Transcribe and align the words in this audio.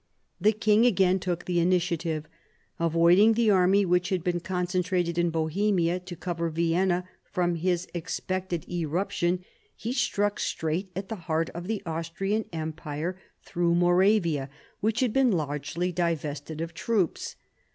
The 0.39 0.51
king 0.51 0.87
again 0.87 1.19
took 1.19 1.45
the 1.45 1.59
initiative. 1.59 2.25
Avoid 2.79 3.19
ing 3.19 3.33
the 3.33 3.51
army 3.51 3.85
which 3.85 4.09
had 4.09 4.23
been 4.23 4.39
concentrated 4.39 5.15
in 5.19 5.29
Bohemia 5.29 5.99
to 5.99 6.15
cover 6.15 6.49
Vienna 6.49 7.07
from 7.23 7.53
his 7.53 7.87
expected 7.93 8.65
irruption, 8.67 9.45
he 9.75 9.93
struck 9.93 10.39
straight 10.39 10.89
at 10.95 11.09
the 11.09 11.17
heart 11.29 11.51
of 11.51 11.67
the 11.67 11.83
Austrian 11.85 12.45
Empire, 12.51 13.19
through 13.43 13.75
Moravia 13.75 14.49
which 14.79 15.01
had 15.01 15.13
been 15.13 15.31
largely 15.33 15.91
divested 15.91 16.61
of 16.61 16.73
troops. 16.73 17.35